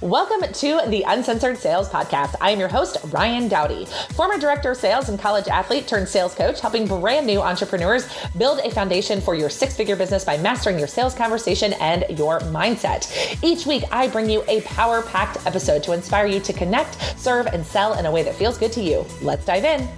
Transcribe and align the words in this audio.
Welcome 0.00 0.52
to 0.52 0.80
the 0.86 1.02
Uncensored 1.08 1.58
Sales 1.58 1.88
Podcast. 1.88 2.36
I 2.40 2.52
am 2.52 2.60
your 2.60 2.68
host, 2.68 2.98
Ryan 3.06 3.48
Dowdy, 3.48 3.84
former 4.14 4.38
director 4.38 4.70
of 4.70 4.76
sales 4.76 5.08
and 5.08 5.18
college 5.18 5.48
athlete 5.48 5.88
turned 5.88 6.08
sales 6.08 6.36
coach, 6.36 6.60
helping 6.60 6.86
brand 6.86 7.26
new 7.26 7.40
entrepreneurs 7.40 8.08
build 8.36 8.60
a 8.60 8.70
foundation 8.70 9.20
for 9.20 9.34
your 9.34 9.50
six 9.50 9.76
figure 9.76 9.96
business 9.96 10.24
by 10.24 10.36
mastering 10.36 10.78
your 10.78 10.86
sales 10.86 11.16
conversation 11.16 11.72
and 11.80 12.04
your 12.16 12.38
mindset. 12.42 13.42
Each 13.42 13.66
week, 13.66 13.82
I 13.90 14.06
bring 14.06 14.30
you 14.30 14.44
a 14.46 14.60
power 14.60 15.02
packed 15.02 15.44
episode 15.48 15.82
to 15.82 15.92
inspire 15.94 16.26
you 16.26 16.38
to 16.38 16.52
connect, 16.52 17.18
serve, 17.18 17.48
and 17.48 17.66
sell 17.66 17.98
in 17.98 18.06
a 18.06 18.10
way 18.12 18.22
that 18.22 18.36
feels 18.36 18.56
good 18.56 18.70
to 18.74 18.80
you. 18.80 19.04
Let's 19.20 19.44
dive 19.46 19.64
in. 19.64 19.88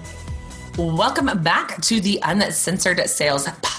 Welcome 0.79 1.43
back 1.43 1.79
to 1.81 2.01
the 2.01 2.19
Uncensored 2.23 3.07
Sales 3.07 3.45
Podcast. 3.45 3.70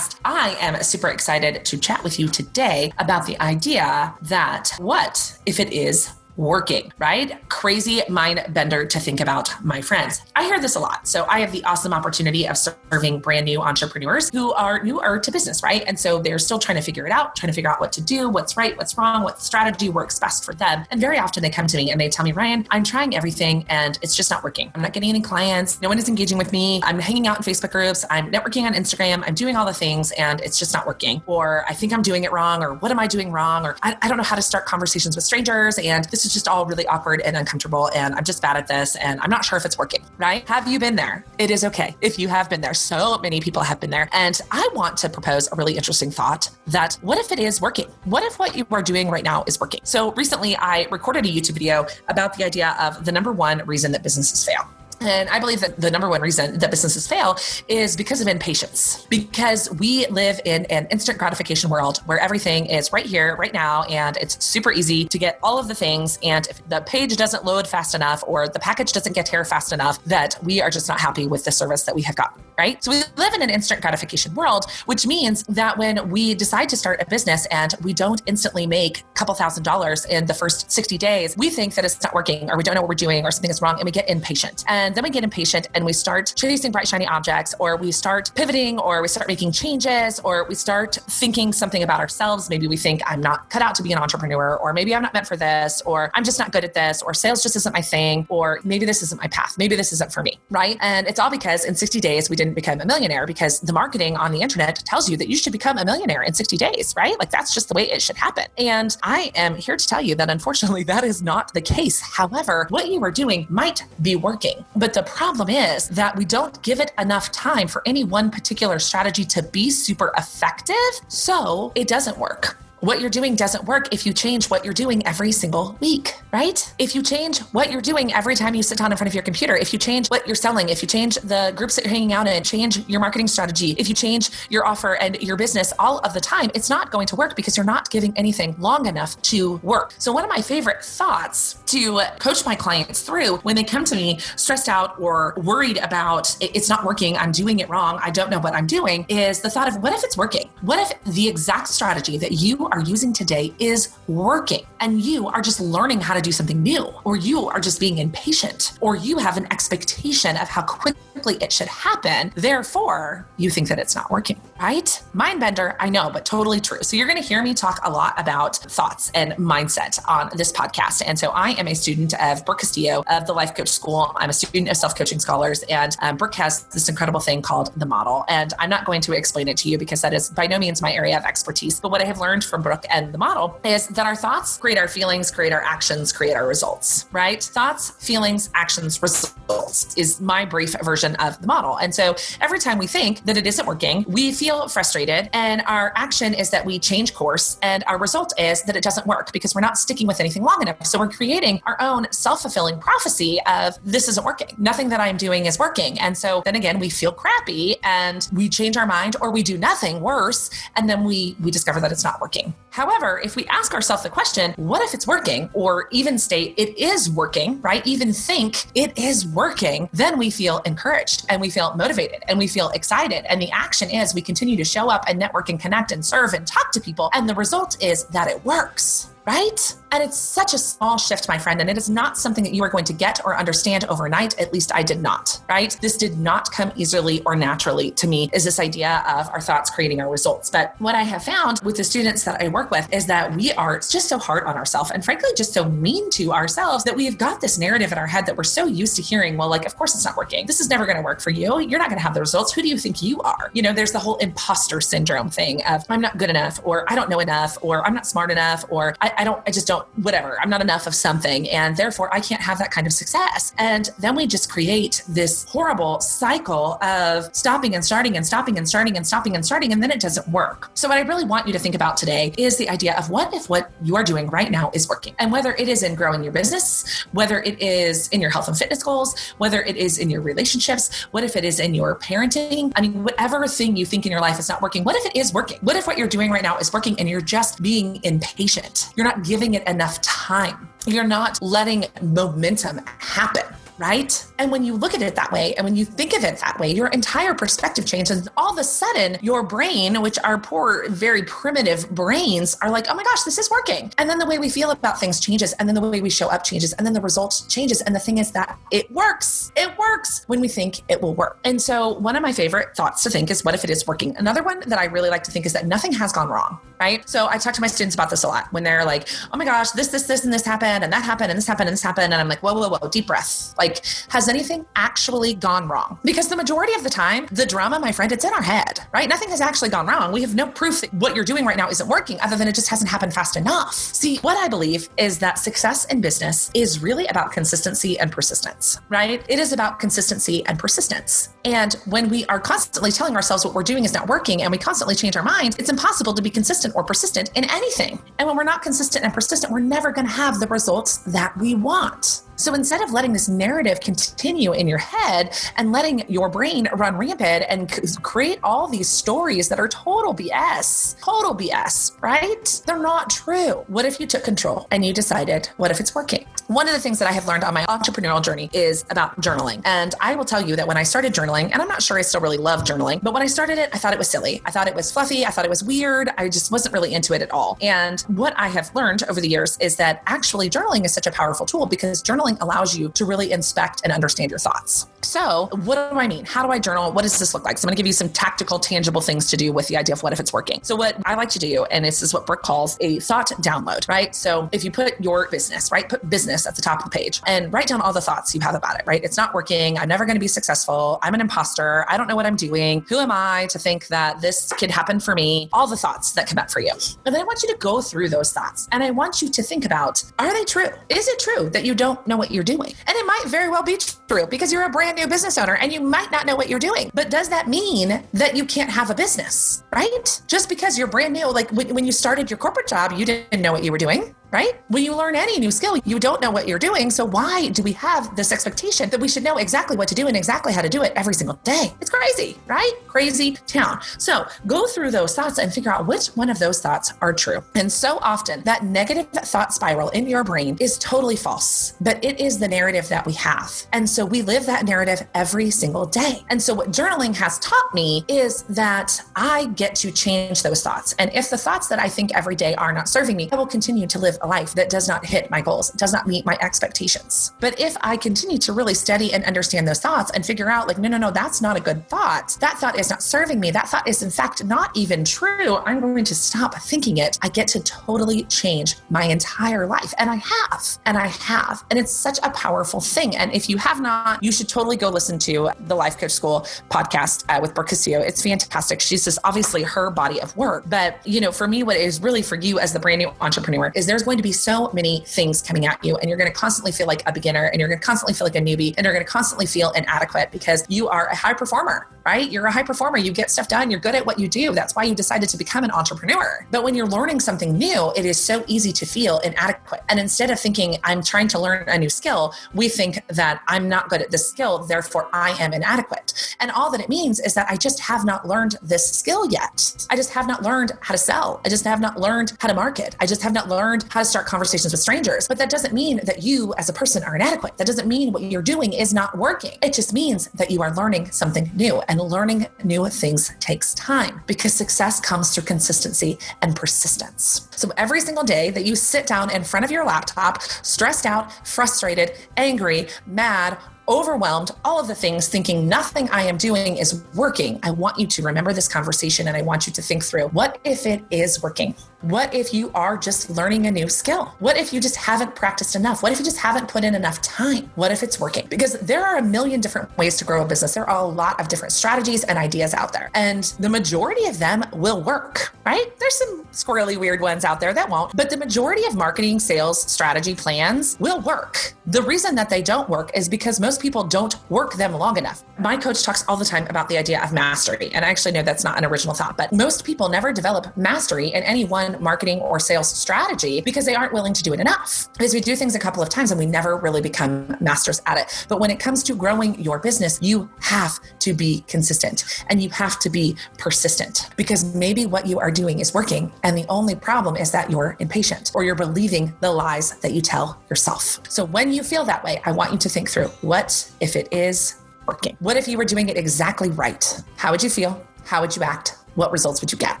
I 0.24 0.56
am 0.60 0.82
super 0.82 1.08
excited 1.08 1.64
to 1.64 1.78
chat 1.78 2.02
with 2.02 2.18
you 2.18 2.28
today 2.28 2.92
about 2.98 3.26
the 3.26 3.40
idea 3.40 4.14
that 4.22 4.72
what 4.78 5.38
if 5.46 5.60
it 5.60 5.72
is 5.72 6.10
working, 6.36 6.92
right? 6.98 7.48
Crazy 7.48 8.02
mind 8.08 8.44
bender 8.50 8.84
to 8.86 8.98
think 8.98 9.20
about, 9.20 9.52
my 9.64 9.80
friends. 9.80 10.20
I 10.34 10.44
hear 10.44 10.60
this 10.60 10.74
a 10.74 10.80
lot. 10.80 11.06
So 11.06 11.26
I 11.28 11.40
have 11.40 11.52
the 11.52 11.64
awesome 11.64 11.92
opportunity 11.92 12.48
of 12.48 12.56
serving 12.56 13.20
brand 13.20 13.44
new 13.44 13.60
entrepreneurs 13.60 14.30
who 14.30 14.52
are 14.52 14.82
newer 14.82 15.18
to 15.18 15.30
business, 15.30 15.62
right? 15.62 15.84
And 15.86 15.98
so 15.98 16.20
they're 16.20 16.38
still 16.38 16.58
trying 16.58 16.76
to 16.76 16.82
figure 16.82 17.06
it 17.06 17.12
out, 17.12 17.36
trying 17.36 17.52
to 17.52 17.54
figure 17.54 17.70
out 17.70 17.80
what 17.80 17.92
to 17.92 18.00
do, 18.00 18.28
what's 18.28 18.56
right, 18.56 18.76
what's 18.76 18.98
wrong, 18.98 19.22
what 19.22 19.40
strategy 19.40 19.88
works 19.88 20.18
best 20.18 20.44
for 20.44 20.54
them. 20.54 20.84
And 20.90 21.00
very 21.00 21.18
often 21.18 21.42
they 21.42 21.50
come 21.50 21.66
to 21.66 21.76
me 21.76 21.90
and 21.90 22.00
they 22.00 22.08
tell 22.08 22.24
me, 22.24 22.32
Ryan, 22.32 22.66
I'm 22.70 22.84
trying 22.84 23.14
everything 23.14 23.64
and 23.68 23.98
it's 24.02 24.16
just 24.16 24.30
not 24.30 24.42
working. 24.42 24.72
I'm 24.74 24.82
not 24.82 24.92
getting 24.92 25.10
any 25.10 25.20
clients. 25.20 25.80
No 25.80 25.88
one 25.88 25.98
is 25.98 26.08
engaging 26.08 26.38
with 26.38 26.52
me. 26.52 26.80
I'm 26.82 26.98
hanging 26.98 27.26
out 27.26 27.36
in 27.36 27.42
Facebook 27.42 27.70
groups. 27.70 28.04
I'm 28.10 28.32
networking 28.32 28.64
on 28.64 28.74
Instagram. 28.74 29.22
I'm 29.26 29.34
doing 29.34 29.56
all 29.56 29.66
the 29.66 29.74
things 29.74 30.10
and 30.12 30.40
it's 30.40 30.58
just 30.58 30.74
not 30.74 30.86
working. 30.86 31.22
Or 31.26 31.64
I 31.68 31.74
think 31.74 31.92
I'm 31.92 32.02
doing 32.02 32.24
it 32.24 32.32
wrong. 32.32 32.62
Or 32.62 32.74
what 32.74 32.90
am 32.90 32.98
I 32.98 33.06
doing 33.06 33.30
wrong? 33.30 33.64
Or 33.64 33.76
I, 33.82 33.96
I 34.02 34.08
don't 34.08 34.16
know 34.16 34.24
how 34.24 34.36
to 34.36 34.42
start 34.42 34.66
conversations 34.66 35.16
with 35.16 35.24
strangers. 35.24 35.78
And 35.78 36.04
this 36.06 36.23
is 36.24 36.32
just 36.32 36.48
all 36.48 36.66
really 36.66 36.86
awkward 36.86 37.20
and 37.22 37.36
uncomfortable. 37.36 37.90
And 37.94 38.14
I'm 38.14 38.24
just 38.24 38.42
bad 38.42 38.56
at 38.56 38.66
this. 38.66 38.96
And 38.96 39.20
I'm 39.20 39.30
not 39.30 39.44
sure 39.44 39.56
if 39.56 39.64
it's 39.64 39.78
working, 39.78 40.04
right? 40.18 40.46
Have 40.48 40.68
you 40.68 40.78
been 40.78 40.96
there? 40.96 41.24
It 41.38 41.50
is 41.50 41.64
okay 41.64 41.96
if 42.00 42.18
you 42.18 42.28
have 42.28 42.50
been 42.50 42.60
there. 42.60 42.74
So 42.74 43.18
many 43.18 43.40
people 43.40 43.62
have 43.62 43.80
been 43.80 43.90
there. 43.90 44.08
And 44.12 44.40
I 44.50 44.68
want 44.74 44.96
to 44.98 45.08
propose 45.08 45.48
a 45.52 45.56
really 45.56 45.76
interesting 45.76 46.10
thought 46.10 46.50
that 46.66 46.94
what 47.02 47.18
if 47.18 47.32
it 47.32 47.38
is 47.38 47.60
working? 47.60 47.86
What 48.04 48.22
if 48.22 48.38
what 48.38 48.56
you 48.56 48.66
are 48.70 48.82
doing 48.82 49.10
right 49.10 49.24
now 49.24 49.44
is 49.46 49.60
working? 49.60 49.80
So 49.84 50.12
recently 50.12 50.56
I 50.56 50.86
recorded 50.90 51.24
a 51.26 51.28
YouTube 51.28 51.54
video 51.54 51.86
about 52.08 52.36
the 52.36 52.44
idea 52.44 52.76
of 52.80 53.04
the 53.04 53.12
number 53.12 53.32
one 53.32 53.62
reason 53.66 53.92
that 53.92 54.02
businesses 54.02 54.44
fail. 54.44 54.68
And 55.04 55.28
I 55.28 55.38
believe 55.38 55.60
that 55.60 55.80
the 55.80 55.90
number 55.90 56.08
one 56.08 56.20
reason 56.22 56.58
that 56.58 56.70
businesses 56.70 57.06
fail 57.06 57.36
is 57.68 57.96
because 57.96 58.20
of 58.20 58.28
impatience. 58.28 59.06
Because 59.10 59.70
we 59.72 60.06
live 60.06 60.40
in 60.44 60.64
an 60.66 60.86
instant 60.90 61.18
gratification 61.18 61.70
world 61.70 61.98
where 62.06 62.18
everything 62.18 62.66
is 62.66 62.92
right 62.92 63.06
here, 63.06 63.36
right 63.36 63.52
now, 63.52 63.82
and 63.84 64.16
it's 64.16 64.42
super 64.44 64.72
easy 64.72 65.04
to 65.04 65.18
get 65.18 65.38
all 65.42 65.58
of 65.58 65.68
the 65.68 65.74
things. 65.74 66.18
And 66.22 66.46
if 66.46 66.66
the 66.68 66.80
page 66.80 67.16
doesn't 67.16 67.44
load 67.44 67.68
fast 67.68 67.94
enough 67.94 68.24
or 68.26 68.48
the 68.48 68.58
package 68.58 68.92
doesn't 68.92 69.12
get 69.12 69.28
here 69.28 69.44
fast 69.44 69.72
enough, 69.72 70.02
that 70.04 70.38
we 70.42 70.60
are 70.60 70.70
just 70.70 70.88
not 70.88 71.00
happy 71.00 71.26
with 71.26 71.44
the 71.44 71.52
service 71.52 71.84
that 71.84 71.94
we 71.94 72.02
have 72.02 72.16
gotten, 72.16 72.42
right? 72.58 72.82
So 72.82 72.90
we 72.90 73.02
live 73.16 73.34
in 73.34 73.42
an 73.42 73.50
instant 73.50 73.80
gratification 73.80 74.34
world, 74.34 74.66
which 74.86 75.06
means 75.06 75.42
that 75.44 75.76
when 75.78 76.08
we 76.10 76.34
decide 76.34 76.68
to 76.70 76.76
start 76.76 77.00
a 77.00 77.06
business 77.06 77.46
and 77.46 77.74
we 77.82 77.92
don't 77.92 78.22
instantly 78.26 78.66
make 78.66 79.00
a 79.00 79.02
couple 79.14 79.34
thousand 79.34 79.62
dollars 79.62 80.04
in 80.06 80.26
the 80.26 80.34
first 80.34 80.70
60 80.70 80.98
days, 80.98 81.36
we 81.36 81.50
think 81.50 81.74
that 81.74 81.84
it's 81.84 82.02
not 82.02 82.14
working 82.14 82.50
or 82.50 82.56
we 82.56 82.62
don't 82.62 82.74
know 82.74 82.80
what 82.82 82.88
we're 82.88 82.94
doing 82.94 83.24
or 83.24 83.30
something 83.30 83.50
is 83.50 83.62
wrong 83.62 83.76
and 83.76 83.84
we 83.84 83.90
get 83.90 84.08
impatient. 84.08 84.64
And 84.68 84.94
then 84.94 85.04
we 85.04 85.10
get 85.10 85.24
impatient 85.24 85.68
and 85.74 85.84
we 85.84 85.92
start 85.92 86.32
chasing 86.36 86.72
bright, 86.72 86.88
shiny 86.88 87.06
objects, 87.06 87.54
or 87.58 87.76
we 87.76 87.92
start 87.92 88.30
pivoting, 88.34 88.78
or 88.78 89.02
we 89.02 89.08
start 89.08 89.28
making 89.28 89.52
changes, 89.52 90.20
or 90.20 90.46
we 90.48 90.54
start 90.54 90.98
thinking 91.08 91.52
something 91.52 91.82
about 91.82 92.00
ourselves. 92.00 92.50
Maybe 92.50 92.66
we 92.66 92.76
think, 92.76 93.02
I'm 93.06 93.20
not 93.20 93.50
cut 93.50 93.62
out 93.62 93.74
to 93.76 93.82
be 93.82 93.92
an 93.92 93.98
entrepreneur, 93.98 94.56
or 94.56 94.72
maybe 94.72 94.94
I'm 94.94 95.02
not 95.02 95.14
meant 95.14 95.26
for 95.26 95.36
this, 95.36 95.82
or 95.86 96.10
I'm 96.14 96.24
just 96.24 96.38
not 96.38 96.52
good 96.52 96.64
at 96.64 96.74
this, 96.74 97.02
or 97.02 97.14
sales 97.14 97.42
just 97.42 97.56
isn't 97.56 97.72
my 97.72 97.82
thing, 97.82 98.26
or 98.28 98.60
maybe 98.64 98.84
this 98.86 99.02
isn't 99.02 99.20
my 99.20 99.28
path. 99.28 99.54
Maybe 99.58 99.76
this 99.76 99.92
isn't 99.92 100.12
for 100.12 100.22
me, 100.22 100.38
right? 100.50 100.76
And 100.80 101.06
it's 101.06 101.18
all 101.18 101.30
because 101.30 101.64
in 101.64 101.74
60 101.74 102.00
days, 102.00 102.28
we 102.28 102.36
become 102.52 102.80
a 102.80 102.84
millionaire 102.84 103.26
because 103.26 103.60
the 103.60 103.72
marketing 103.72 104.16
on 104.16 104.32
the 104.32 104.42
internet 104.42 104.76
tells 104.84 105.08
you 105.08 105.16
that 105.16 105.28
you 105.28 105.36
should 105.36 105.52
become 105.52 105.78
a 105.78 105.84
millionaire 105.84 106.22
in 106.22 106.34
60 106.34 106.56
days, 106.56 106.92
right? 106.96 107.18
Like 107.18 107.30
that's 107.30 107.54
just 107.54 107.68
the 107.68 107.74
way 107.74 107.90
it 107.90 108.02
should 108.02 108.16
happen. 108.16 108.44
And 108.58 108.96
I 109.02 109.32
am 109.34 109.54
here 109.54 109.76
to 109.76 109.86
tell 109.86 110.02
you 110.02 110.14
that 110.16 110.28
unfortunately, 110.28 110.82
that 110.92 111.04
is 111.04 111.22
not 111.22 111.54
the 111.54 111.62
case. 111.62 112.00
However, 112.00 112.66
what 112.70 112.88
you 112.88 113.02
are 113.04 113.10
doing 113.10 113.46
might 113.48 113.84
be 114.02 114.16
working, 114.16 114.64
but 114.76 114.92
the 114.92 115.04
problem 115.04 115.48
is 115.48 115.88
that 115.90 116.16
we 116.16 116.24
don't 116.24 116.60
give 116.62 116.80
it 116.80 116.92
enough 116.98 117.30
time 117.32 117.68
for 117.68 117.82
any 117.86 118.04
one 118.04 118.30
particular 118.30 118.78
strategy 118.78 119.24
to 119.24 119.42
be 119.42 119.70
super 119.70 120.12
effective. 120.18 120.74
So 121.08 121.72
it 121.74 121.88
doesn't 121.88 122.18
work 122.18 122.58
what 122.84 123.00
you're 123.00 123.10
doing 123.10 123.34
doesn't 123.34 123.64
work 123.64 123.88
if 123.92 124.04
you 124.04 124.12
change 124.12 124.50
what 124.50 124.64
you're 124.64 124.74
doing 124.74 125.04
every 125.06 125.32
single 125.32 125.76
week, 125.80 126.14
right? 126.32 126.72
If 126.78 126.94
you 126.94 127.02
change 127.02 127.38
what 127.52 127.72
you're 127.72 127.80
doing 127.80 128.12
every 128.12 128.34
time 128.34 128.54
you 128.54 128.62
sit 128.62 128.76
down 128.76 128.92
in 128.92 128.98
front 128.98 129.08
of 129.08 129.14
your 129.14 129.22
computer, 129.22 129.56
if 129.56 129.72
you 129.72 129.78
change 129.78 130.08
what 130.08 130.26
you're 130.26 130.36
selling, 130.36 130.68
if 130.68 130.82
you 130.82 130.88
change 130.88 131.14
the 131.16 131.52
groups 131.56 131.76
that 131.76 131.84
you're 131.84 131.94
hanging 131.94 132.12
out 132.12 132.26
in, 132.26 132.42
change 132.42 132.86
your 132.88 133.00
marketing 133.00 133.26
strategy, 133.26 133.74
if 133.78 133.88
you 133.88 133.94
change 133.94 134.30
your 134.50 134.66
offer 134.66 134.96
and 134.96 135.20
your 135.22 135.36
business 135.36 135.72
all 135.78 135.98
of 136.00 136.12
the 136.12 136.20
time, 136.20 136.50
it's 136.54 136.68
not 136.68 136.90
going 136.90 137.06
to 137.06 137.16
work 137.16 137.36
because 137.36 137.56
you're 137.56 137.64
not 137.64 137.88
giving 137.90 138.12
anything 138.18 138.54
long 138.58 138.86
enough 138.86 139.20
to 139.22 139.56
work. 139.56 139.94
So, 139.98 140.12
one 140.12 140.24
of 140.24 140.30
my 140.30 140.42
favorite 140.42 140.84
thoughts 140.84 141.54
to 141.66 142.00
coach 142.18 142.44
my 142.44 142.54
clients 142.54 143.00
through 143.00 143.38
when 143.38 143.56
they 143.56 143.64
come 143.64 143.84
to 143.84 143.94
me 143.94 144.18
stressed 144.36 144.68
out 144.68 144.98
or 145.00 145.34
worried 145.38 145.78
about 145.78 146.36
it's 146.40 146.68
not 146.68 146.84
working, 146.84 147.16
I'm 147.16 147.32
doing 147.32 147.60
it 147.60 147.68
wrong, 147.70 147.98
I 148.02 148.10
don't 148.10 148.30
know 148.30 148.40
what 148.40 148.54
I'm 148.54 148.66
doing, 148.66 149.06
is 149.08 149.40
the 149.40 149.48
thought 149.48 149.68
of 149.68 149.82
what 149.82 149.92
if 149.94 150.04
it's 150.04 150.18
working? 150.18 150.50
What 150.60 150.78
if 150.78 151.14
the 151.14 151.28
exact 151.28 151.68
strategy 151.68 152.18
that 152.18 152.32
you 152.32 152.68
are 152.74 152.80
using 152.80 153.12
today 153.12 153.54
is 153.60 153.96
working 154.08 154.66
and 154.80 155.00
you 155.00 155.28
are 155.28 155.40
just 155.40 155.60
learning 155.60 156.00
how 156.00 156.12
to 156.12 156.20
do 156.20 156.32
something 156.32 156.62
new, 156.62 156.92
or 157.04 157.16
you 157.16 157.48
are 157.48 157.60
just 157.60 157.80
being 157.80 157.98
impatient, 157.98 158.72
or 158.80 158.96
you 158.96 159.16
have 159.16 159.36
an 159.36 159.46
expectation 159.50 160.36
of 160.36 160.48
how 160.48 160.60
quickly 160.60 161.38
it 161.40 161.52
should 161.52 161.68
happen. 161.68 162.32
Therefore, 162.34 163.26
you 163.38 163.48
think 163.48 163.68
that 163.68 163.78
it's 163.78 163.94
not 163.94 164.10
working, 164.10 164.38
right? 164.60 165.02
Mind 165.14 165.40
bender, 165.40 165.76
I 165.80 165.88
know, 165.88 166.10
but 166.10 166.26
totally 166.26 166.60
true. 166.60 166.82
So 166.82 166.96
you're 166.96 167.06
going 167.06 167.22
to 167.22 167.26
hear 167.26 167.42
me 167.42 167.54
talk 167.54 167.80
a 167.84 167.90
lot 167.90 168.12
about 168.20 168.56
thoughts 168.56 169.10
and 169.14 169.32
mindset 169.34 169.98
on 170.06 170.30
this 170.34 170.52
podcast. 170.52 171.02
And 171.06 171.18
so 171.18 171.30
I 171.30 171.50
am 171.52 171.68
a 171.68 171.74
student 171.74 172.12
of 172.20 172.44
Brooke 172.44 172.58
Castillo 172.58 173.04
of 173.08 173.26
the 173.26 173.32
Life 173.32 173.54
Coach 173.54 173.68
School. 173.68 174.12
I'm 174.16 174.28
a 174.28 174.34
student 174.34 174.68
of 174.68 174.76
Self 174.76 174.96
Coaching 174.96 175.20
Scholars, 175.20 175.62
and 175.70 175.96
um, 176.02 176.16
Brooke 176.16 176.34
has 176.34 176.64
this 176.64 176.88
incredible 176.88 177.20
thing 177.20 177.40
called 177.40 177.72
the 177.76 177.86
model. 177.86 178.24
And 178.28 178.52
I'm 178.58 178.68
not 178.68 178.84
going 178.84 179.00
to 179.02 179.12
explain 179.12 179.48
it 179.48 179.56
to 179.58 179.70
you 179.70 179.78
because 179.78 180.02
that 180.02 180.12
is 180.12 180.28
by 180.28 180.46
no 180.46 180.58
means 180.58 180.82
my 180.82 180.92
area 180.92 181.16
of 181.16 181.24
expertise. 181.24 181.80
But 181.80 181.90
what 181.90 182.02
I 182.02 182.04
have 182.04 182.18
learned 182.18 182.44
from 182.44 182.62
And 182.90 183.12
the 183.12 183.18
model 183.18 183.58
is 183.64 183.88
that 183.88 184.06
our 184.06 184.16
thoughts 184.16 184.56
create 184.56 184.78
our 184.78 184.88
feelings, 184.88 185.30
create 185.30 185.52
our 185.52 185.62
actions, 185.62 186.12
create 186.12 186.34
our 186.34 186.46
results, 186.46 187.06
right? 187.12 187.42
Thoughts, 187.42 187.90
feelings, 187.90 188.50
actions, 188.54 189.00
results 189.02 189.94
is 189.96 190.20
my 190.20 190.44
brief 190.44 190.74
version 190.82 191.16
of 191.16 191.40
the 191.40 191.46
model. 191.46 191.76
And 191.78 191.94
so 191.94 192.16
every 192.40 192.58
time 192.58 192.78
we 192.78 192.86
think 192.86 193.24
that 193.24 193.36
it 193.36 193.46
isn't 193.46 193.66
working, 193.66 194.04
we 194.08 194.32
feel 194.32 194.68
frustrated. 194.68 195.28
And 195.32 195.62
our 195.66 195.92
action 195.96 196.34
is 196.34 196.50
that 196.50 196.64
we 196.64 196.78
change 196.78 197.14
course. 197.14 197.58
And 197.62 197.84
our 197.86 197.98
result 197.98 198.32
is 198.38 198.62
that 198.62 198.76
it 198.76 198.82
doesn't 198.82 199.06
work 199.06 199.32
because 199.32 199.54
we're 199.54 199.60
not 199.60 199.78
sticking 199.78 200.06
with 200.06 200.20
anything 200.20 200.42
long 200.42 200.62
enough. 200.62 200.84
So 200.86 200.98
we're 200.98 201.08
creating 201.08 201.60
our 201.66 201.76
own 201.80 202.06
self 202.10 202.42
fulfilling 202.42 202.78
prophecy 202.78 203.40
of 203.46 203.76
this 203.84 204.08
isn't 204.08 204.24
working. 204.24 204.48
Nothing 204.58 204.88
that 204.90 205.00
I'm 205.00 205.16
doing 205.16 205.46
is 205.46 205.58
working. 205.58 205.98
And 206.00 206.16
so 206.16 206.42
then 206.44 206.56
again, 206.56 206.78
we 206.78 206.90
feel 206.90 207.12
crappy 207.12 207.76
and 207.82 208.28
we 208.32 208.48
change 208.48 208.76
our 208.76 208.86
mind 208.86 209.16
or 209.20 209.30
we 209.30 209.42
do 209.42 209.58
nothing 209.58 210.00
worse. 210.00 210.50
And 210.76 210.88
then 210.88 211.04
we, 211.04 211.36
we 211.40 211.50
discover 211.50 211.80
that 211.80 211.92
it's 211.92 212.04
not 212.04 212.20
working. 212.20 212.53
However, 212.70 213.20
if 213.22 213.36
we 213.36 213.46
ask 213.46 213.72
ourselves 213.72 214.02
the 214.02 214.10
question, 214.10 214.52
what 214.56 214.82
if 214.82 214.94
it's 214.94 215.06
working? 215.06 215.48
Or 215.52 215.88
even 215.92 216.18
state 216.18 216.54
it 216.56 216.76
is 216.76 217.08
working, 217.08 217.60
right? 217.60 217.86
Even 217.86 218.12
think 218.12 218.64
it 218.74 218.98
is 218.98 219.26
working, 219.28 219.88
then 219.92 220.18
we 220.18 220.28
feel 220.28 220.58
encouraged 220.66 221.24
and 221.28 221.40
we 221.40 221.50
feel 221.50 221.74
motivated 221.76 222.24
and 222.26 222.38
we 222.38 222.48
feel 222.48 222.70
excited. 222.70 223.24
And 223.30 223.40
the 223.40 223.50
action 223.52 223.90
is 223.90 224.14
we 224.14 224.22
continue 224.22 224.56
to 224.56 224.64
show 224.64 224.90
up 224.90 225.04
and 225.08 225.18
network 225.18 225.50
and 225.50 225.60
connect 225.60 225.92
and 225.92 226.04
serve 226.04 226.34
and 226.34 226.46
talk 226.46 226.72
to 226.72 226.80
people. 226.80 227.10
And 227.12 227.28
the 227.28 227.34
result 227.34 227.80
is 227.82 228.04
that 228.06 228.28
it 228.28 228.44
works 228.44 229.10
right? 229.26 229.74
And 229.94 230.02
it's 230.02 230.18
such 230.18 230.54
a 230.54 230.58
small 230.58 230.98
shift, 230.98 231.28
my 231.28 231.38
friend, 231.38 231.60
and 231.60 231.70
it 231.70 231.78
is 231.78 231.88
not 231.88 232.18
something 232.18 232.42
that 232.42 232.52
you 232.52 232.64
are 232.64 232.68
going 232.68 232.84
to 232.86 232.92
get 232.92 233.24
or 233.24 233.38
understand 233.38 233.84
overnight. 233.84 234.36
At 234.40 234.52
least 234.52 234.74
I 234.74 234.82
did 234.82 235.00
not, 235.00 235.40
right? 235.48 235.78
This 235.80 235.96
did 235.96 236.18
not 236.18 236.50
come 236.50 236.72
easily 236.74 237.22
or 237.22 237.36
naturally 237.36 237.92
to 237.92 238.08
me, 238.08 238.28
is 238.32 238.42
this 238.42 238.58
idea 238.58 239.04
of 239.06 239.28
our 239.28 239.40
thoughts 239.40 239.70
creating 239.70 240.00
our 240.00 240.10
results. 240.10 240.50
But 240.50 240.74
what 240.80 240.96
I 240.96 241.04
have 241.04 241.22
found 241.22 241.60
with 241.62 241.76
the 241.76 241.84
students 241.84 242.24
that 242.24 242.42
I 242.42 242.48
work 242.48 242.72
with 242.72 242.92
is 242.92 243.06
that 243.06 243.36
we 243.36 243.52
are 243.52 243.76
just 243.78 244.08
so 244.08 244.18
hard 244.18 244.42
on 244.46 244.56
ourselves 244.56 244.90
and 244.90 245.04
frankly, 245.04 245.30
just 245.36 245.52
so 245.52 245.64
mean 245.70 246.10
to 246.10 246.32
ourselves 246.32 246.82
that 246.82 246.96
we've 246.96 247.16
got 247.16 247.40
this 247.40 247.56
narrative 247.56 247.92
in 247.92 247.98
our 247.98 248.08
head 248.08 248.26
that 248.26 248.36
we're 248.36 248.42
so 248.42 248.66
used 248.66 248.96
to 248.96 249.02
hearing, 249.02 249.36
well, 249.36 249.48
like, 249.48 249.64
of 249.64 249.76
course 249.76 249.94
it's 249.94 250.04
not 250.04 250.16
working. 250.16 250.44
This 250.46 250.58
is 250.58 250.68
never 250.68 250.86
going 250.86 250.96
to 250.96 251.04
work 251.04 251.20
for 251.20 251.30
you. 251.30 251.60
You're 251.60 251.78
not 251.78 251.88
going 251.88 252.00
to 252.00 252.04
have 252.04 252.14
the 252.14 252.20
results. 252.20 252.52
Who 252.52 252.62
do 252.62 252.68
you 252.68 252.78
think 252.78 253.00
you 253.00 253.20
are? 253.20 253.48
You 253.52 253.62
know, 253.62 253.72
there's 253.72 253.92
the 253.92 254.00
whole 254.00 254.16
imposter 254.16 254.80
syndrome 254.80 255.30
thing 255.30 255.62
of 255.66 255.84
I'm 255.88 256.00
not 256.00 256.18
good 256.18 256.30
enough, 256.30 256.58
or 256.64 256.90
I 256.90 256.96
don't 256.96 257.08
know 257.08 257.20
enough, 257.20 257.58
or 257.62 257.86
I'm 257.86 257.94
not 257.94 258.08
smart 258.08 258.32
enough, 258.32 258.64
or 258.70 258.96
I, 259.00 259.12
I 259.18 259.24
don't, 259.24 259.40
I 259.46 259.52
just 259.52 259.68
don't 259.68 259.83
whatever, 259.96 260.38
I'm 260.40 260.50
not 260.50 260.60
enough 260.60 260.86
of 260.86 260.94
something. 260.94 261.48
And 261.50 261.76
therefore, 261.76 262.12
I 262.12 262.20
can't 262.20 262.40
have 262.40 262.58
that 262.58 262.70
kind 262.70 262.86
of 262.86 262.92
success. 262.92 263.52
And 263.58 263.90
then 263.98 264.14
we 264.16 264.26
just 264.26 264.50
create 264.50 265.02
this 265.08 265.44
horrible 265.44 266.00
cycle 266.00 266.82
of 266.82 267.34
stopping 267.34 267.74
and 267.74 267.84
starting 267.84 268.16
and 268.16 268.26
stopping 268.26 268.58
and 268.58 268.68
starting 268.68 268.96
and 268.96 269.06
stopping 269.06 269.34
and 269.34 269.44
starting. 269.44 269.72
And 269.72 269.82
then 269.82 269.90
it 269.90 270.00
doesn't 270.00 270.28
work. 270.28 270.70
So, 270.74 270.88
what 270.88 270.98
I 270.98 271.02
really 271.02 271.24
want 271.24 271.46
you 271.46 271.52
to 271.52 271.58
think 271.58 271.74
about 271.74 271.96
today 271.96 272.32
is 272.38 272.56
the 272.56 272.68
idea 272.68 272.96
of 272.96 273.10
what 273.10 273.32
if 273.34 273.48
what 273.48 273.70
you 273.82 273.96
are 273.96 274.04
doing 274.04 274.28
right 274.28 274.50
now 274.50 274.70
is 274.74 274.88
working? 274.88 275.14
And 275.18 275.32
whether 275.32 275.54
it 275.54 275.68
is 275.68 275.82
in 275.82 275.94
growing 275.94 276.22
your 276.22 276.32
business, 276.32 277.04
whether 277.12 277.42
it 277.42 277.60
is 277.60 278.08
in 278.08 278.20
your 278.20 278.30
health 278.30 278.48
and 278.48 278.56
fitness 278.56 278.82
goals, 278.82 279.18
whether 279.38 279.62
it 279.62 279.76
is 279.76 279.98
in 279.98 280.10
your 280.10 280.20
relationships, 280.20 281.04
what 281.10 281.24
if 281.24 281.36
it 281.36 281.44
is 281.44 281.60
in 281.60 281.74
your 281.74 281.96
parenting? 281.98 282.72
I 282.76 282.80
mean, 282.80 283.04
whatever 283.04 283.46
thing 283.46 283.76
you 283.76 283.86
think 283.86 284.06
in 284.06 284.12
your 284.12 284.20
life 284.20 284.38
is 284.38 284.48
not 284.48 284.62
working, 284.62 284.84
what 284.84 284.96
if 284.96 285.06
it 285.06 285.16
is 285.16 285.32
working? 285.32 285.58
What 285.60 285.76
if 285.76 285.86
what 285.86 285.98
you're 285.98 286.08
doing 286.08 286.30
right 286.30 286.42
now 286.42 286.58
is 286.58 286.72
working 286.72 286.98
and 286.98 287.08
you're 287.08 287.20
just 287.20 287.62
being 287.62 288.00
impatient? 288.02 288.90
You're 288.96 289.06
not 289.06 289.24
giving 289.24 289.54
it 289.54 289.62
enough 289.74 290.00
time. 290.02 290.68
You're 290.86 291.10
not 291.18 291.42
letting 291.42 291.86
momentum 292.00 292.80
happen 292.98 293.44
right? 293.78 294.24
And 294.38 294.50
when 294.50 294.64
you 294.64 294.74
look 294.74 294.94
at 294.94 295.02
it 295.02 295.14
that 295.16 295.32
way, 295.32 295.54
and 295.54 295.64
when 295.64 295.76
you 295.76 295.84
think 295.84 296.16
of 296.16 296.24
it 296.24 296.38
that 296.38 296.58
way, 296.58 296.72
your 296.72 296.88
entire 296.88 297.34
perspective 297.34 297.86
changes. 297.86 298.28
All 298.36 298.52
of 298.52 298.58
a 298.58 298.64
sudden, 298.64 299.18
your 299.22 299.42
brain, 299.42 300.00
which 300.00 300.18
our 300.24 300.38
poor, 300.38 300.88
very 300.88 301.22
primitive 301.22 301.90
brains, 301.90 302.56
are 302.62 302.70
like, 302.70 302.86
oh 302.88 302.94
my 302.94 303.04
gosh, 303.04 303.22
this 303.22 303.38
is 303.38 303.50
working. 303.50 303.92
And 303.98 304.08
then 304.08 304.18
the 304.18 304.26
way 304.26 304.38
we 304.38 304.48
feel 304.48 304.70
about 304.70 305.00
things 305.00 305.20
changes. 305.20 305.52
And 305.54 305.68
then 305.68 305.74
the 305.74 305.80
way 305.80 306.00
we 306.00 306.10
show 306.10 306.28
up 306.28 306.44
changes. 306.44 306.72
And 306.74 306.86
then 306.86 306.94
the 306.94 307.00
results 307.00 307.42
changes. 307.42 307.80
And 307.82 307.94
the 307.94 308.00
thing 308.00 308.18
is 308.18 308.32
that 308.32 308.58
it 308.70 308.90
works. 308.90 309.52
It 309.56 309.76
works 309.78 310.24
when 310.26 310.40
we 310.40 310.48
think 310.48 310.82
it 310.88 311.00
will 311.00 311.14
work. 311.14 311.38
And 311.44 311.60
so, 311.60 311.98
one 311.98 312.16
of 312.16 312.22
my 312.22 312.32
favorite 312.32 312.76
thoughts 312.76 313.02
to 313.04 313.10
think 313.10 313.30
is, 313.30 313.44
what 313.44 313.54
if 313.54 313.64
it 313.64 313.70
is 313.70 313.86
working? 313.86 314.16
Another 314.16 314.42
one 314.42 314.60
that 314.68 314.78
I 314.78 314.84
really 314.86 315.10
like 315.10 315.24
to 315.24 315.30
think 315.30 315.46
is 315.46 315.52
that 315.52 315.66
nothing 315.66 315.92
has 315.92 316.12
gone 316.12 316.28
wrong, 316.28 316.58
right? 316.80 317.08
So, 317.08 317.28
I 317.28 317.38
talk 317.38 317.54
to 317.54 317.60
my 317.60 317.66
students 317.66 317.94
about 317.94 318.10
this 318.10 318.24
a 318.24 318.28
lot 318.28 318.52
when 318.52 318.62
they're 318.62 318.84
like, 318.84 319.08
oh 319.32 319.36
my 319.36 319.44
gosh, 319.44 319.70
this, 319.72 319.88
this, 319.88 320.04
this, 320.04 320.24
and 320.24 320.32
this 320.32 320.44
happened, 320.44 320.84
and 320.84 320.92
that 320.92 321.02
happened, 321.02 321.30
and 321.30 321.36
this 321.36 321.46
happened, 321.46 321.68
and 321.68 321.74
this 321.74 321.82
happened. 321.82 322.12
And 322.12 322.20
I'm 322.20 322.28
like, 322.28 322.42
whoa, 322.42 322.54
whoa, 322.54 322.68
whoa, 322.68 322.88
deep 322.88 323.06
breath. 323.06 323.54
Like, 323.58 323.63
has 324.08 324.28
anything 324.28 324.66
actually 324.76 325.34
gone 325.34 325.68
wrong? 325.68 325.98
Because 326.04 326.28
the 326.28 326.36
majority 326.36 326.74
of 326.74 326.82
the 326.82 326.90
time, 326.90 327.26
the 327.32 327.46
drama, 327.46 327.78
my 327.78 327.92
friend, 327.92 328.12
it's 328.12 328.24
in 328.24 328.32
our 328.32 328.42
head, 328.42 328.80
right? 328.92 329.08
Nothing 329.08 329.30
has 329.30 329.40
actually 329.40 329.70
gone 329.70 329.86
wrong. 329.86 330.12
We 330.12 330.20
have 330.22 330.34
no 330.34 330.46
proof 330.46 330.80
that 330.80 330.92
what 330.94 331.14
you're 331.14 331.24
doing 331.24 331.44
right 331.44 331.56
now 331.56 331.68
isn't 331.68 331.88
working 331.88 332.20
other 332.20 332.36
than 332.36 332.48
it 332.48 332.54
just 332.54 332.68
hasn't 332.68 332.90
happened 332.90 333.14
fast 333.14 333.36
enough. 333.36 333.74
See, 333.74 334.18
what 334.18 334.36
I 334.36 334.48
believe 334.48 334.88
is 334.96 335.18
that 335.18 335.38
success 335.38 335.84
in 335.86 336.00
business 336.00 336.50
is 336.54 336.82
really 336.82 337.06
about 337.06 337.32
consistency 337.32 337.98
and 337.98 338.10
persistence, 338.12 338.78
right? 338.88 339.24
It 339.28 339.38
is 339.38 339.52
about 339.52 339.78
consistency 339.78 340.44
and 340.46 340.58
persistence. 340.58 341.30
And 341.44 341.74
when 341.86 342.08
we 342.08 342.24
are 342.26 342.40
constantly 342.40 342.90
telling 342.90 343.16
ourselves 343.16 343.44
what 343.44 343.54
we're 343.54 343.62
doing 343.62 343.84
is 343.84 343.92
not 343.92 344.08
working 344.08 344.42
and 344.42 344.50
we 344.50 344.58
constantly 344.58 344.94
change 344.94 345.16
our 345.16 345.22
mind, 345.22 345.56
it's 345.58 345.70
impossible 345.70 346.14
to 346.14 346.22
be 346.22 346.30
consistent 346.30 346.74
or 346.74 346.82
persistent 346.84 347.30
in 347.34 347.44
anything. 347.50 347.98
And 348.18 348.26
when 348.26 348.36
we're 348.36 348.44
not 348.44 348.62
consistent 348.62 349.04
and 349.04 349.12
persistent, 349.12 349.52
we're 349.52 349.60
never 349.60 349.92
going 349.92 350.06
to 350.06 350.12
have 350.12 350.40
the 350.40 350.46
results 350.46 350.98
that 350.98 351.36
we 351.36 351.54
want. 351.54 352.22
So 352.36 352.54
instead 352.54 352.82
of 352.82 352.92
letting 352.92 353.12
this 353.12 353.28
narrative 353.28 353.80
continue 353.80 354.52
in 354.52 354.66
your 354.66 354.78
head 354.78 355.36
and 355.56 355.72
letting 355.72 356.08
your 356.08 356.28
brain 356.28 356.68
run 356.74 356.96
rampant 356.96 357.44
and 357.48 357.70
create 358.02 358.38
all 358.42 358.66
these 358.66 358.88
stories 358.88 359.48
that 359.48 359.60
are 359.60 359.68
total 359.68 360.14
BS, 360.14 360.98
total 361.00 361.34
BS, 361.34 361.92
right? 362.02 362.62
They're 362.66 362.78
not 362.78 363.10
true. 363.10 363.64
What 363.68 363.84
if 363.84 364.00
you 364.00 364.06
took 364.06 364.24
control 364.24 364.66
and 364.70 364.84
you 364.84 364.92
decided, 364.92 365.48
what 365.58 365.70
if 365.70 365.78
it's 365.78 365.94
working? 365.94 366.26
One 366.48 366.68
of 366.68 366.74
the 366.74 366.80
things 366.80 366.98
that 366.98 367.08
I 367.08 367.12
have 367.12 367.26
learned 367.26 367.44
on 367.44 367.54
my 367.54 367.64
entrepreneurial 367.66 368.22
journey 368.22 368.50
is 368.52 368.84
about 368.90 369.18
journaling. 369.20 369.62
And 369.64 369.94
I 370.00 370.14
will 370.14 370.24
tell 370.24 370.46
you 370.46 370.56
that 370.56 370.66
when 370.66 370.76
I 370.76 370.82
started 370.82 371.14
journaling, 371.14 371.50
and 371.52 371.62
I'm 371.62 371.68
not 371.68 371.82
sure 371.82 371.98
I 371.98 372.02
still 372.02 372.20
really 372.20 372.36
love 372.36 372.64
journaling, 372.64 373.02
but 373.02 373.14
when 373.14 373.22
I 373.22 373.26
started 373.26 373.58
it, 373.58 373.70
I 373.72 373.78
thought 373.78 373.92
it 373.92 373.98
was 373.98 374.10
silly. 374.10 374.42
I 374.44 374.50
thought 374.50 374.68
it 374.68 374.74
was 374.74 374.92
fluffy. 374.92 375.24
I 375.24 375.30
thought 375.30 375.44
it 375.44 375.50
was 375.50 375.62
weird. 375.62 376.10
I 376.18 376.28
just 376.28 376.50
wasn't 376.50 376.74
really 376.74 376.92
into 376.92 377.14
it 377.14 377.22
at 377.22 377.30
all. 377.30 377.56
And 377.62 378.00
what 378.02 378.34
I 378.36 378.48
have 378.48 378.74
learned 378.74 379.04
over 379.08 379.20
the 379.20 379.28
years 379.28 379.56
is 379.60 379.76
that 379.76 380.02
actually 380.06 380.50
journaling 380.50 380.84
is 380.84 380.92
such 380.92 381.06
a 381.06 381.12
powerful 381.12 381.46
tool 381.46 381.64
because 381.66 382.02
journaling 382.02 382.23
allows 382.40 382.76
you 382.76 382.88
to 382.90 383.04
really 383.04 383.32
inspect 383.32 383.80
and 383.84 383.92
understand 383.92 384.30
your 384.30 384.38
thoughts. 384.38 384.86
So, 385.02 385.48
what 385.64 385.90
do 385.90 385.98
I 385.98 386.08
mean? 386.08 386.24
How 386.24 386.42
do 386.44 386.50
I 386.50 386.58
journal? 386.58 386.90
What 386.90 387.02
does 387.02 387.18
this 387.18 387.34
look 387.34 387.44
like? 387.44 387.58
So, 387.58 387.66
I'm 387.66 387.70
going 387.70 387.76
to 387.76 387.80
give 387.80 387.86
you 387.86 387.92
some 387.92 388.08
tactical, 388.08 388.58
tangible 388.58 389.00
things 389.00 389.28
to 389.30 389.36
do 389.36 389.52
with 389.52 389.68
the 389.68 389.76
idea 389.76 389.92
of 389.92 390.02
what 390.02 390.12
if 390.12 390.20
it's 390.20 390.32
working. 390.32 390.60
So, 390.62 390.74
what 390.76 390.96
I 391.04 391.14
like 391.14 391.28
to 391.30 391.38
do, 391.38 391.64
and 391.66 391.84
this 391.84 392.02
is 392.02 392.14
what 392.14 392.26
Brooke 392.26 392.42
calls 392.42 392.76
a 392.80 392.98
thought 393.00 393.28
download, 393.42 393.86
right? 393.88 394.14
So, 394.14 394.48
if 394.52 394.64
you 394.64 394.70
put 394.70 394.98
your 395.00 395.28
business, 395.30 395.70
right, 395.70 395.88
put 395.88 396.08
business 396.08 396.46
at 396.46 396.56
the 396.56 396.62
top 396.62 396.78
of 396.78 396.90
the 396.90 396.90
page 396.90 397.20
and 397.26 397.52
write 397.52 397.66
down 397.66 397.80
all 397.80 397.92
the 397.92 398.00
thoughts 398.00 398.34
you 398.34 398.40
have 398.40 398.54
about 398.54 398.78
it, 398.78 398.84
right? 398.86 399.04
It's 399.04 399.16
not 399.16 399.34
working. 399.34 399.78
I'm 399.78 399.88
never 399.88 400.04
going 400.04 400.16
to 400.16 400.20
be 400.20 400.28
successful. 400.28 400.98
I'm 401.02 401.14
an 401.14 401.20
imposter. 401.20 401.84
I 401.88 401.96
don't 401.96 402.06
know 402.06 402.16
what 402.16 402.26
I'm 402.26 402.36
doing. 402.36 402.84
Who 402.88 402.98
am 402.98 403.12
I 403.12 403.46
to 403.50 403.58
think 403.58 403.88
that 403.88 404.20
this 404.20 404.52
could 404.54 404.70
happen 404.70 405.00
for 405.00 405.14
me? 405.14 405.48
All 405.52 405.66
the 405.66 405.76
thoughts 405.76 406.12
that 406.12 406.28
come 406.28 406.38
up 406.38 406.50
for 406.50 406.60
you. 406.60 406.72
And 407.04 407.14
then 407.14 407.20
I 407.20 407.24
want 407.24 407.42
you 407.42 407.48
to 407.50 407.58
go 407.58 407.80
through 407.80 408.08
those 408.08 408.32
thoughts 408.32 408.68
and 408.72 408.82
I 408.82 408.90
want 408.90 409.20
you 409.20 409.28
to 409.30 409.42
think 409.42 409.64
about 409.64 410.02
are 410.18 410.32
they 410.32 410.44
true? 410.44 410.68
Is 410.88 411.08
it 411.08 411.18
true 411.18 411.50
that 411.50 411.64
you 411.64 411.74
don't 411.74 412.04
know 412.06 412.13
what 412.16 412.30
you're 412.30 412.44
doing? 412.44 412.74
And 412.86 412.96
it 412.96 413.06
might 413.06 413.24
very 413.26 413.48
well 413.48 413.62
be 413.62 413.78
true 414.08 414.26
because 414.26 414.52
you're 414.52 414.64
a 414.64 414.70
brand 414.70 414.96
new 414.96 415.06
business 415.06 415.38
owner 415.38 415.56
and 415.56 415.72
you 415.72 415.80
might 415.80 416.10
not 416.10 416.26
know 416.26 416.36
what 416.36 416.48
you're 416.48 416.58
doing. 416.58 416.90
But 416.94 417.10
does 417.10 417.28
that 417.28 417.48
mean 417.48 418.02
that 418.12 418.36
you 418.36 418.44
can't 418.44 418.70
have 418.70 418.90
a 418.90 418.94
business, 418.94 419.64
right? 419.72 420.22
Just 420.26 420.48
because 420.48 420.78
you're 420.78 420.86
brand 420.86 421.12
new, 421.12 421.30
like 421.30 421.50
when 421.50 421.84
you 421.84 421.92
started 421.92 422.30
your 422.30 422.38
corporate 422.38 422.68
job, 422.68 422.92
you 422.92 423.04
didn't 423.04 423.40
know 423.40 423.52
what 423.52 423.64
you 423.64 423.72
were 423.72 423.78
doing 423.78 424.14
right? 424.34 424.60
When 424.66 424.82
you 424.82 424.96
learn 424.96 425.14
any 425.14 425.38
new 425.38 425.52
skill, 425.52 425.78
you 425.84 426.00
don't 426.00 426.20
know 426.20 426.32
what 426.32 426.48
you're 426.48 426.58
doing. 426.58 426.90
So 426.90 427.04
why 427.04 427.50
do 427.50 427.62
we 427.62 427.70
have 427.74 428.16
this 428.16 428.32
expectation 428.32 428.90
that 428.90 428.98
we 428.98 429.06
should 429.06 429.22
know 429.22 429.36
exactly 429.36 429.76
what 429.76 429.86
to 429.88 429.94
do 429.94 430.08
and 430.08 430.16
exactly 430.16 430.52
how 430.52 430.60
to 430.60 430.68
do 430.68 430.82
it 430.82 430.92
every 430.96 431.14
single 431.14 431.36
day? 431.44 431.72
It's 431.80 431.88
crazy, 431.88 432.36
right? 432.48 432.72
Crazy 432.88 433.36
town. 433.46 433.80
So 433.98 434.26
go 434.48 434.66
through 434.66 434.90
those 434.90 435.14
thoughts 435.14 435.38
and 435.38 435.54
figure 435.54 435.70
out 435.70 435.86
which 435.86 436.08
one 436.16 436.28
of 436.30 436.40
those 436.40 436.60
thoughts 436.60 436.92
are 437.00 437.12
true. 437.12 437.44
And 437.54 437.70
so 437.70 438.00
often 438.02 438.42
that 438.42 438.64
negative 438.64 439.08
thought 439.10 439.54
spiral 439.54 439.90
in 439.90 440.08
your 440.08 440.24
brain 440.24 440.56
is 440.58 440.78
totally 440.78 441.14
false, 441.14 441.74
but 441.80 442.04
it 442.04 442.18
is 442.18 442.40
the 442.40 442.48
narrative 442.48 442.88
that 442.88 443.06
we 443.06 443.12
have. 443.12 443.52
And 443.72 443.88
so 443.88 444.04
we 444.04 444.22
live 444.22 444.46
that 444.46 444.64
narrative 444.64 445.06
every 445.14 445.50
single 445.50 445.86
day. 445.86 446.24
And 446.28 446.42
so 446.42 446.54
what 446.54 446.72
journaling 446.72 447.14
has 447.14 447.38
taught 447.38 447.72
me 447.72 448.04
is 448.08 448.42
that 448.48 449.00
I 449.14 449.46
get 449.54 449.76
to 449.76 449.92
change 449.92 450.42
those 450.42 450.60
thoughts. 450.60 450.92
And 450.98 451.12
if 451.14 451.30
the 451.30 451.38
thoughts 451.38 451.68
that 451.68 451.78
I 451.78 451.88
think 451.88 452.12
every 452.16 452.34
day 452.34 452.56
are 452.56 452.72
not 452.72 452.88
serving 452.88 453.16
me, 453.16 453.28
I 453.30 453.36
will 453.36 453.46
continue 453.46 453.86
to 453.86 453.98
live 454.00 454.18
life 454.26 454.54
that 454.54 454.70
does 454.70 454.88
not 454.88 455.04
hit 455.04 455.30
my 455.30 455.40
goals, 455.40 455.70
does 455.70 455.92
not 455.92 456.06
meet 456.06 456.24
my 456.24 456.38
expectations. 456.40 457.32
But 457.40 457.58
if 457.60 457.76
I 457.80 457.96
continue 457.96 458.38
to 458.38 458.52
really 458.52 458.74
study 458.74 459.12
and 459.12 459.24
understand 459.24 459.66
those 459.66 459.80
thoughts 459.80 460.10
and 460.12 460.24
figure 460.24 460.50
out, 460.50 460.66
like, 460.68 460.78
no, 460.78 460.88
no, 460.88 460.98
no, 460.98 461.10
that's 461.10 461.40
not 461.40 461.56
a 461.56 461.60
good 461.60 461.88
thought. 461.88 462.36
That 462.40 462.58
thought 462.58 462.78
is 462.78 462.90
not 462.90 463.02
serving 463.02 463.40
me. 463.40 463.50
That 463.50 463.68
thought 463.68 463.88
is, 463.88 464.02
in 464.02 464.10
fact, 464.10 464.44
not 464.44 464.76
even 464.76 465.04
true. 465.04 465.56
I'm 465.58 465.80
going 465.80 466.04
to 466.04 466.14
stop 466.14 466.54
thinking 466.54 466.98
it. 466.98 467.18
I 467.22 467.28
get 467.28 467.48
to 467.48 467.60
totally 467.60 468.24
change 468.24 468.76
my 468.90 469.04
entire 469.04 469.66
life. 469.66 469.92
And 469.98 470.10
I 470.10 470.16
have, 470.16 470.64
and 470.86 470.96
I 470.96 471.08
have. 471.08 471.64
And 471.70 471.78
it's 471.78 471.92
such 471.92 472.18
a 472.22 472.30
powerful 472.30 472.80
thing. 472.80 473.16
And 473.16 473.32
if 473.32 473.48
you 473.48 473.56
have 473.58 473.80
not, 473.80 474.22
you 474.22 474.32
should 474.32 474.48
totally 474.48 474.76
go 474.76 474.88
listen 474.88 475.18
to 475.20 475.50
the 475.60 475.74
Life 475.74 475.98
Coach 475.98 476.12
School 476.12 476.40
podcast 476.70 477.24
uh, 477.28 477.40
with 477.40 477.54
Brooke 477.54 477.68
Castillo. 477.68 478.00
It's 478.00 478.22
fantastic. 478.22 478.80
She's 478.80 479.04
just 479.04 479.18
obviously 479.24 479.62
her 479.62 479.90
body 479.90 480.20
of 480.20 480.36
work. 480.36 480.64
But, 480.66 481.04
you 481.06 481.20
know, 481.20 481.32
for 481.32 481.48
me, 481.48 481.62
what 481.62 481.76
is 481.76 482.00
really 482.00 482.22
for 482.22 482.36
you 482.36 482.58
as 482.58 482.72
the 482.72 482.80
brand 482.80 483.00
new 483.00 483.12
entrepreneur 483.20 483.72
is 483.74 483.86
there's 483.86 484.02
going 484.02 484.13
going 484.14 484.22
to 484.22 484.28
be 484.28 484.32
so 484.32 484.70
many 484.72 485.00
things 485.06 485.42
coming 485.42 485.66
at 485.66 485.84
you, 485.84 485.96
and 485.96 486.08
you're 486.08 486.18
going 486.18 486.30
to 486.30 486.38
constantly 486.38 486.70
feel 486.70 486.86
like 486.86 487.02
a 487.06 487.12
beginner, 487.12 487.46
and 487.46 487.58
you're 487.58 487.68
going 487.68 487.80
to 487.80 487.84
constantly 487.84 488.14
feel 488.14 488.26
like 488.26 488.36
a 488.36 488.40
newbie, 488.40 488.72
and 488.76 488.84
you're 488.84 488.92
going 488.92 489.04
to 489.04 489.10
constantly 489.10 489.46
feel 489.46 489.70
inadequate 489.72 490.30
because 490.30 490.64
you 490.68 490.88
are 490.88 491.08
a 491.08 491.16
high 491.16 491.34
performer, 491.34 491.88
right? 492.06 492.30
You're 492.30 492.46
a 492.46 492.52
high 492.52 492.62
performer. 492.62 492.98
You 492.98 493.10
get 493.10 493.30
stuff 493.30 493.48
done. 493.48 493.72
You're 493.72 493.80
good 493.80 493.96
at 493.96 494.06
what 494.06 494.20
you 494.20 494.28
do. 494.28 494.52
That's 494.52 494.76
why 494.76 494.84
you 494.84 494.94
decided 494.94 495.28
to 495.30 495.36
become 495.36 495.64
an 495.64 495.72
entrepreneur. 495.72 496.46
But 496.52 496.62
when 496.62 496.76
you're 496.76 496.86
learning 496.86 497.20
something 497.20 497.58
new, 497.58 497.92
it 497.96 498.04
is 498.04 498.22
so 498.22 498.44
easy 498.46 498.72
to 498.72 498.86
feel 498.86 499.18
inadequate. 499.20 499.82
And 499.88 499.98
instead 499.98 500.30
of 500.30 500.38
thinking, 500.38 500.76
I'm 500.84 501.02
trying 501.02 501.26
to 501.28 501.40
learn 501.40 501.68
a 501.68 501.76
new 501.76 501.90
skill, 501.90 502.34
we 502.52 502.68
think 502.68 503.04
that 503.08 503.42
I'm 503.48 503.68
not 503.68 503.88
good 503.88 504.00
at 504.00 504.12
this 504.12 504.28
skill, 504.28 504.58
therefore 504.64 505.08
I 505.12 505.30
am 505.42 505.52
inadequate. 505.52 506.36
And 506.38 506.52
all 506.52 506.70
that 506.70 506.80
it 506.80 506.88
means 506.88 507.18
is 507.18 507.34
that 507.34 507.50
I 507.50 507.56
just 507.56 507.80
have 507.80 508.04
not 508.04 508.28
learned 508.28 508.56
this 508.62 508.88
skill 508.88 509.28
yet. 509.28 509.86
I 509.90 509.96
just 509.96 510.10
have 510.10 510.28
not 510.28 510.42
learned 510.42 510.72
how 510.82 510.92
to 510.92 510.98
sell. 510.98 511.40
I 511.44 511.48
just 511.48 511.64
have 511.64 511.80
not 511.80 511.98
learned 511.98 512.36
how 512.38 512.48
to 512.48 512.54
market. 512.54 512.94
I 513.00 513.06
just 513.06 513.22
have 513.22 513.32
not 513.32 513.48
learned 513.48 513.86
how 513.90 514.03
start 514.04 514.26
conversations 514.26 514.72
with 514.72 514.80
strangers. 514.80 515.28
But 515.28 515.38
that 515.38 515.50
doesn't 515.50 515.74
mean 515.74 516.00
that 516.04 516.22
you 516.22 516.54
as 516.58 516.68
a 516.68 516.72
person 516.72 517.02
are 517.04 517.14
inadequate. 517.14 517.56
That 517.56 517.66
doesn't 517.66 517.88
mean 517.88 518.12
what 518.12 518.22
you're 518.22 518.42
doing 518.42 518.72
is 518.72 518.94
not 518.94 519.16
working. 519.16 519.52
It 519.62 519.72
just 519.72 519.92
means 519.92 520.28
that 520.28 520.50
you 520.50 520.62
are 520.62 520.74
learning 520.74 521.10
something 521.10 521.50
new. 521.54 521.82
And 521.88 522.00
learning 522.00 522.46
new 522.62 522.88
things 522.88 523.32
takes 523.40 523.74
time 523.74 524.22
because 524.26 524.52
success 524.52 525.00
comes 525.00 525.34
through 525.34 525.44
consistency 525.44 526.18
and 526.42 526.54
persistence. 526.54 527.48
So 527.56 527.70
every 527.76 528.00
single 528.00 528.24
day 528.24 528.50
that 528.50 528.64
you 528.64 528.76
sit 528.76 529.06
down 529.06 529.30
in 529.30 529.44
front 529.44 529.64
of 529.64 529.70
your 529.70 529.84
laptop, 529.84 530.42
stressed 530.42 531.06
out, 531.06 531.46
frustrated, 531.46 532.12
angry, 532.36 532.88
mad, 533.06 533.58
overwhelmed, 533.88 534.50
all 534.64 534.80
of 534.80 534.88
the 534.88 534.94
things, 534.94 535.28
thinking 535.28 535.68
nothing 535.68 536.08
I 536.10 536.22
am 536.22 536.36
doing 536.36 536.78
is 536.78 537.04
working. 537.14 537.60
I 537.62 537.70
want 537.70 537.98
you 537.98 538.06
to 538.06 538.22
remember 538.22 538.52
this 538.52 538.68
conversation 538.68 539.28
and 539.28 539.36
I 539.36 539.42
want 539.42 539.66
you 539.66 539.72
to 539.74 539.82
think 539.82 540.04
through 540.04 540.28
what 540.28 540.58
if 540.64 540.86
it 540.86 541.04
is 541.10 541.42
working? 541.42 541.74
What 542.04 542.34
if 542.34 542.52
you 542.52 542.70
are 542.74 542.98
just 542.98 543.30
learning 543.30 543.66
a 543.66 543.70
new 543.70 543.88
skill? 543.88 544.34
What 544.38 544.58
if 544.58 544.74
you 544.74 544.80
just 544.82 544.96
haven't 544.96 545.34
practiced 545.34 545.74
enough? 545.74 546.02
What 546.02 546.12
if 546.12 546.18
you 546.18 546.24
just 546.26 546.36
haven't 546.36 546.68
put 546.68 546.84
in 546.84 546.94
enough 546.94 547.22
time? 547.22 547.70
What 547.76 547.92
if 547.92 548.02
it's 548.02 548.20
working? 548.20 548.46
Because 548.50 548.74
there 548.80 549.02
are 549.02 549.16
a 549.16 549.22
million 549.22 549.62
different 549.62 549.96
ways 549.96 550.18
to 550.18 550.26
grow 550.26 550.44
a 550.44 550.46
business. 550.46 550.74
There 550.74 550.88
are 550.88 551.02
a 551.02 551.08
lot 551.08 551.40
of 551.40 551.48
different 551.48 551.72
strategies 551.72 552.22
and 552.24 552.36
ideas 552.36 552.74
out 552.74 552.92
there. 552.92 553.10
And 553.14 553.44
the 553.58 553.70
majority 553.70 554.26
of 554.26 554.38
them 554.38 554.64
will 554.74 555.00
work, 555.00 555.54
right? 555.64 555.98
There's 555.98 556.18
some 556.18 556.44
squirrely 556.52 556.98
weird 556.98 557.22
ones 557.22 557.42
out 557.42 557.58
there 557.58 557.72
that 557.72 557.88
won't, 557.88 558.14
but 558.14 558.28
the 558.28 558.36
majority 558.36 558.84
of 558.84 558.94
marketing, 558.94 559.38
sales, 559.38 559.90
strategy 559.90 560.34
plans 560.34 560.98
will 561.00 561.22
work. 561.22 561.72
The 561.86 562.02
reason 562.02 562.34
that 562.34 562.50
they 562.50 562.60
don't 562.60 562.86
work 562.90 563.12
is 563.14 563.30
because 563.30 563.60
most 563.60 563.80
people 563.80 564.04
don't 564.04 564.36
work 564.50 564.74
them 564.74 564.92
long 564.92 565.16
enough. 565.16 565.42
My 565.58 565.78
coach 565.78 566.02
talks 566.02 566.22
all 566.28 566.36
the 566.36 566.44
time 566.44 566.66
about 566.68 566.90
the 566.90 566.98
idea 566.98 567.24
of 567.24 567.32
mastery. 567.32 567.90
And 567.94 568.04
I 568.04 568.10
actually 568.10 568.32
know 568.32 568.42
that's 568.42 568.62
not 568.62 568.76
an 568.76 568.84
original 568.84 569.14
thought, 569.14 569.38
but 569.38 569.54
most 569.54 569.86
people 569.86 570.10
never 570.10 570.34
develop 570.34 570.76
mastery 570.76 571.28
in 571.28 571.42
any 571.44 571.64
one 571.64 571.93
marketing 572.00 572.40
or 572.40 572.58
sales 572.58 572.88
strategy 572.90 573.60
because 573.60 573.86
they 573.86 573.94
aren't 573.94 574.12
willing 574.12 574.32
to 574.32 574.42
do 574.42 574.52
it 574.52 574.60
enough. 574.60 575.08
Because 575.12 575.34
we 575.34 575.40
do 575.40 575.56
things 575.56 575.74
a 575.74 575.78
couple 575.78 576.02
of 576.02 576.08
times 576.08 576.30
and 576.30 576.38
we 576.38 576.46
never 576.46 576.76
really 576.76 577.00
become 577.00 577.56
masters 577.60 578.00
at 578.06 578.18
it. 578.18 578.46
But 578.48 578.60
when 578.60 578.70
it 578.70 578.78
comes 578.78 579.02
to 579.04 579.14
growing 579.14 579.60
your 579.60 579.78
business, 579.78 580.18
you 580.22 580.48
have 580.60 580.98
to 581.20 581.34
be 581.34 581.64
consistent 581.68 582.44
and 582.48 582.62
you 582.62 582.70
have 582.70 582.98
to 583.00 583.10
be 583.10 583.36
persistent 583.58 584.30
because 584.36 584.74
maybe 584.74 585.06
what 585.06 585.26
you 585.26 585.38
are 585.38 585.50
doing 585.50 585.80
is 585.80 585.94
working. 585.94 586.32
And 586.42 586.56
the 586.56 586.66
only 586.68 586.94
problem 586.94 587.36
is 587.36 587.50
that 587.52 587.70
you're 587.70 587.96
impatient 587.98 588.52
or 588.54 588.64
you're 588.64 588.74
believing 588.74 589.34
the 589.40 589.50
lies 589.50 589.98
that 590.00 590.12
you 590.12 590.20
tell 590.20 590.60
yourself. 590.70 591.20
So 591.28 591.44
when 591.44 591.72
you 591.72 591.82
feel 591.82 592.04
that 592.04 592.24
way, 592.24 592.40
I 592.44 592.52
want 592.52 592.72
you 592.72 592.78
to 592.78 592.88
think 592.88 593.10
through 593.10 593.28
what 593.42 593.90
if 594.00 594.16
it 594.16 594.28
is 594.32 594.76
working? 595.06 595.36
What 595.40 595.56
if 595.56 595.68
you 595.68 595.78
were 595.78 595.84
doing 595.84 596.08
it 596.08 596.16
exactly 596.16 596.70
right? 596.70 597.22
How 597.36 597.50
would 597.50 597.62
you 597.62 597.70
feel? 597.70 598.04
How 598.24 598.40
would 598.40 598.56
you 598.56 598.62
act? 598.62 598.96
What 599.14 599.32
results 599.32 599.60
would 599.60 599.72
you 599.72 599.78
get? 599.78 600.00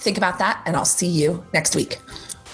Think 0.00 0.16
about 0.16 0.38
that, 0.38 0.62
and 0.66 0.76
I'll 0.76 0.84
see 0.84 1.08
you 1.08 1.44
next 1.52 1.74
week. 1.74 1.98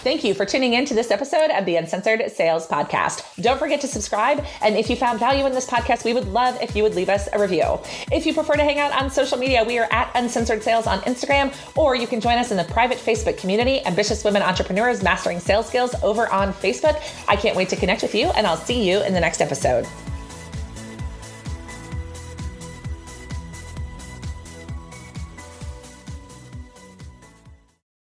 Thank 0.02 0.22
you 0.22 0.32
for 0.32 0.46
tuning 0.46 0.74
in 0.74 0.84
to 0.84 0.94
this 0.94 1.10
episode 1.10 1.50
of 1.50 1.66
the 1.66 1.74
Uncensored 1.74 2.30
Sales 2.30 2.68
Podcast. 2.68 3.42
Don't 3.42 3.58
forget 3.58 3.80
to 3.80 3.88
subscribe. 3.88 4.44
And 4.62 4.76
if 4.76 4.88
you 4.88 4.94
found 4.94 5.18
value 5.18 5.44
in 5.44 5.52
this 5.52 5.66
podcast, 5.66 6.04
we 6.04 6.14
would 6.14 6.28
love 6.28 6.56
if 6.62 6.76
you 6.76 6.84
would 6.84 6.94
leave 6.94 7.08
us 7.08 7.28
a 7.32 7.38
review. 7.38 7.80
If 8.12 8.24
you 8.24 8.32
prefer 8.32 8.54
to 8.54 8.62
hang 8.62 8.78
out 8.78 8.92
on 8.92 9.10
social 9.10 9.36
media, 9.36 9.64
we 9.64 9.76
are 9.76 9.88
at 9.90 10.12
Uncensored 10.14 10.62
Sales 10.62 10.86
on 10.86 11.00
Instagram, 11.00 11.52
or 11.76 11.96
you 11.96 12.06
can 12.06 12.20
join 12.20 12.38
us 12.38 12.52
in 12.52 12.56
the 12.56 12.64
private 12.64 12.98
Facebook 12.98 13.38
community, 13.38 13.84
Ambitious 13.86 14.22
Women 14.22 14.40
Entrepreneurs 14.40 15.02
Mastering 15.02 15.40
Sales 15.40 15.66
Skills, 15.66 15.96
over 16.00 16.32
on 16.32 16.52
Facebook. 16.52 17.02
I 17.26 17.34
can't 17.34 17.56
wait 17.56 17.68
to 17.70 17.76
connect 17.76 18.02
with 18.02 18.14
you, 18.14 18.26
and 18.28 18.46
I'll 18.46 18.56
see 18.56 18.88
you 18.88 19.02
in 19.02 19.14
the 19.14 19.20
next 19.20 19.40
episode. 19.40 19.84